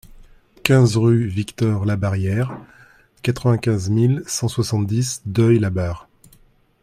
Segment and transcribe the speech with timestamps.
[0.63, 2.57] quinze rue Victor Labarrière,
[3.21, 6.07] quatre-vingt-quinze mille cent soixante-dix Deuil-la-Barre